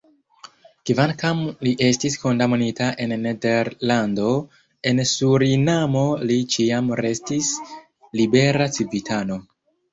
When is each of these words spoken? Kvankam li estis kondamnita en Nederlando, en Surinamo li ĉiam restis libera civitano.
Kvankam 0.89 1.43
li 1.67 1.73
estis 1.87 2.15
kondamnita 2.23 2.87
en 3.05 3.13
Nederlando, 3.27 4.33
en 4.93 5.03
Surinamo 5.13 6.05
li 6.27 6.41
ĉiam 6.57 6.93
restis 7.05 7.55
libera 8.23 8.73
civitano. 8.81 9.43